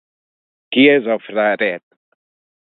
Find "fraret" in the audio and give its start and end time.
1.27-1.87